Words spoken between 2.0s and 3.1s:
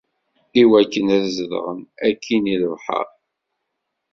akkin i lebḥer.